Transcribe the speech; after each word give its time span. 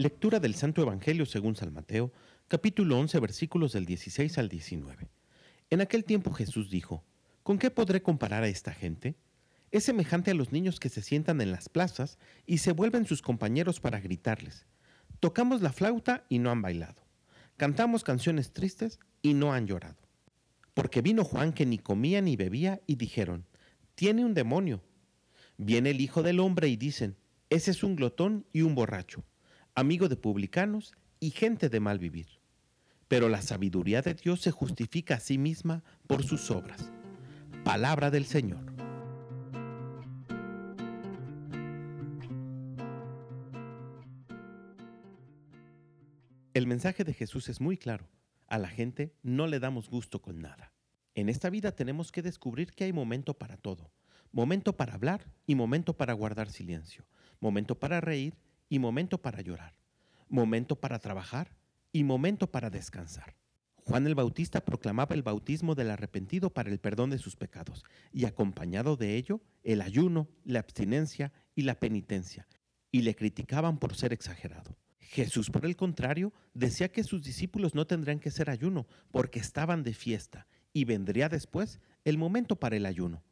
Lectura 0.00 0.38
del 0.38 0.54
Santo 0.54 0.80
Evangelio 0.80 1.26
según 1.26 1.56
San 1.56 1.72
Mateo, 1.72 2.12
capítulo 2.46 2.96
11, 3.00 3.18
versículos 3.18 3.72
del 3.72 3.84
16 3.84 4.38
al 4.38 4.48
19. 4.48 5.08
En 5.70 5.80
aquel 5.80 6.04
tiempo 6.04 6.30
Jesús 6.30 6.70
dijo, 6.70 7.02
¿Con 7.42 7.58
qué 7.58 7.72
podré 7.72 8.00
comparar 8.00 8.44
a 8.44 8.48
esta 8.48 8.72
gente? 8.72 9.16
Es 9.72 9.82
semejante 9.82 10.30
a 10.30 10.34
los 10.34 10.52
niños 10.52 10.78
que 10.78 10.88
se 10.88 11.02
sientan 11.02 11.40
en 11.40 11.50
las 11.50 11.68
plazas 11.68 12.16
y 12.46 12.58
se 12.58 12.70
vuelven 12.70 13.06
sus 13.06 13.22
compañeros 13.22 13.80
para 13.80 13.98
gritarles. 13.98 14.66
Tocamos 15.18 15.62
la 15.62 15.72
flauta 15.72 16.24
y 16.28 16.38
no 16.38 16.52
han 16.52 16.62
bailado. 16.62 17.02
Cantamos 17.56 18.04
canciones 18.04 18.52
tristes 18.52 19.00
y 19.20 19.34
no 19.34 19.52
han 19.52 19.66
llorado. 19.66 19.98
Porque 20.74 21.02
vino 21.02 21.24
Juan 21.24 21.52
que 21.52 21.66
ni 21.66 21.78
comía 21.78 22.22
ni 22.22 22.36
bebía 22.36 22.80
y 22.86 22.94
dijeron, 22.94 23.46
tiene 23.96 24.24
un 24.24 24.34
demonio. 24.34 24.80
Viene 25.56 25.90
el 25.90 26.00
Hijo 26.00 26.22
del 26.22 26.38
Hombre 26.38 26.68
y 26.68 26.76
dicen, 26.76 27.16
ese 27.50 27.72
es 27.72 27.82
un 27.82 27.96
glotón 27.96 28.46
y 28.52 28.62
un 28.62 28.76
borracho, 28.76 29.24
amigo 29.78 30.08
de 30.08 30.16
publicanos 30.16 30.92
y 31.20 31.30
gente 31.30 31.68
de 31.68 31.78
mal 31.78 32.00
vivir. 32.00 32.26
Pero 33.06 33.28
la 33.28 33.42
sabiduría 33.42 34.02
de 34.02 34.14
Dios 34.14 34.40
se 34.40 34.50
justifica 34.50 35.14
a 35.14 35.20
sí 35.20 35.38
misma 35.38 35.84
por 36.08 36.24
sus 36.24 36.50
obras. 36.50 36.90
Palabra 37.62 38.10
del 38.10 38.24
Señor. 38.24 38.72
El 46.54 46.66
mensaje 46.66 47.04
de 47.04 47.14
Jesús 47.14 47.48
es 47.48 47.60
muy 47.60 47.76
claro. 47.76 48.10
A 48.48 48.58
la 48.58 48.68
gente 48.68 49.14
no 49.22 49.46
le 49.46 49.60
damos 49.60 49.88
gusto 49.88 50.20
con 50.20 50.40
nada. 50.40 50.72
En 51.14 51.28
esta 51.28 51.50
vida 51.50 51.70
tenemos 51.70 52.10
que 52.10 52.22
descubrir 52.22 52.72
que 52.72 52.82
hay 52.82 52.92
momento 52.92 53.34
para 53.34 53.56
todo. 53.56 53.92
Momento 54.32 54.76
para 54.76 54.94
hablar 54.94 55.30
y 55.46 55.54
momento 55.54 55.96
para 55.96 56.14
guardar 56.14 56.50
silencio. 56.50 57.06
Momento 57.38 57.78
para 57.78 58.00
reír 58.00 58.34
y 58.68 58.78
momento 58.78 59.18
para 59.22 59.40
llorar. 59.40 59.74
Momento 60.28 60.76
para 60.76 60.98
trabajar 60.98 61.56
y 61.92 62.04
momento 62.04 62.50
para 62.50 62.70
descansar. 62.70 63.36
Juan 63.88 64.06
el 64.06 64.14
Bautista 64.14 64.62
proclamaba 64.62 65.14
el 65.14 65.22
bautismo 65.22 65.74
del 65.74 65.90
arrepentido 65.90 66.50
para 66.50 66.70
el 66.70 66.78
perdón 66.78 67.08
de 67.08 67.18
sus 67.18 67.36
pecados 67.36 67.84
y 68.12 68.26
acompañado 68.26 68.96
de 68.96 69.16
ello 69.16 69.40
el 69.62 69.80
ayuno, 69.80 70.28
la 70.44 70.58
abstinencia 70.58 71.32
y 71.54 71.62
la 71.62 71.80
penitencia, 71.80 72.46
y 72.92 73.00
le 73.00 73.14
criticaban 73.14 73.78
por 73.78 73.94
ser 73.96 74.12
exagerado. 74.12 74.76
Jesús, 74.98 75.48
por 75.48 75.64
el 75.64 75.74
contrario, 75.74 76.34
decía 76.52 76.92
que 76.92 77.02
sus 77.02 77.22
discípulos 77.22 77.74
no 77.74 77.86
tendrían 77.86 78.20
que 78.20 78.30
ser 78.30 78.50
ayuno 78.50 78.86
porque 79.10 79.38
estaban 79.38 79.82
de 79.82 79.94
fiesta 79.94 80.46
y 80.74 80.84
vendría 80.84 81.30
después 81.30 81.80
el 82.04 82.18
momento 82.18 82.56
para 82.56 82.76
el 82.76 82.84
ayuno. 82.84 83.24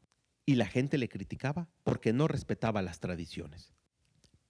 Y 0.47 0.55
la 0.55 0.67
gente 0.67 0.97
le 0.97 1.11
criticaba 1.11 1.69
porque 1.84 2.15
no 2.15 2.28
respetaba 2.28 2.81
las 2.81 3.00
tradiciones. 3.00 3.75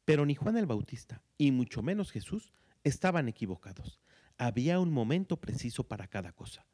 Pero 0.07 0.25
ni 0.25 0.37
Juan 0.37 0.57
el 0.57 0.67
Bautista, 0.67 1.21
y 1.37 1.51
mucho 1.51 1.83
menos 1.83 2.13
Jesús, 2.13 2.55
estaban 2.85 3.29
equivocados. 3.29 4.01
Había 4.39 4.79
un 4.79 4.93
momento 4.93 5.41
preciso 5.41 5.89
para 5.89 6.07
cada 6.07 6.33
cosa. 6.33 6.65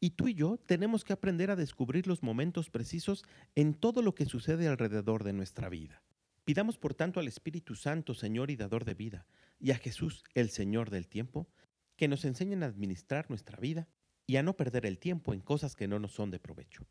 Y 0.00 0.10
tú 0.10 0.26
y 0.26 0.34
yo 0.34 0.58
tenemos 0.58 1.04
que 1.04 1.12
aprender 1.12 1.52
a 1.52 1.56
descubrir 1.56 2.08
los 2.08 2.22
momentos 2.24 2.68
precisos 2.68 3.24
en 3.54 3.74
todo 3.74 4.02
lo 4.02 4.14
que 4.14 4.26
sucede 4.26 4.66
alrededor 4.66 5.22
de 5.22 5.32
nuestra 5.32 5.68
vida. 5.68 6.02
Pidamos 6.44 6.78
por 6.78 6.94
tanto 6.94 7.20
al 7.20 7.28
Espíritu 7.28 7.76
Santo, 7.76 8.12
Señor 8.12 8.50
y 8.50 8.56
Dador 8.56 8.84
de 8.84 8.94
vida, 8.94 9.24
y 9.60 9.70
a 9.70 9.76
Jesús, 9.76 10.24
el 10.34 10.50
Señor 10.50 10.90
del 10.90 11.06
tiempo, 11.06 11.48
que 11.96 12.08
nos 12.08 12.24
enseñen 12.24 12.64
a 12.64 12.66
administrar 12.66 13.26
nuestra 13.28 13.58
vida 13.58 13.86
y 14.26 14.36
a 14.36 14.42
no 14.42 14.56
perder 14.56 14.84
el 14.84 14.98
tiempo 14.98 15.32
en 15.32 15.42
cosas 15.42 15.76
que 15.76 15.86
no 15.86 16.00
nos 16.00 16.12
son 16.12 16.32
de 16.32 16.40
provecho. 16.40 16.88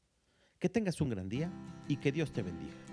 Que 0.59 0.70
tengas 0.70 1.02
un 1.02 1.09
gran 1.09 1.27
día 1.27 1.52
y 1.89 1.97
que 1.97 2.14
Dios 2.14 2.31
te 2.31 2.42
bendiga. 2.42 2.88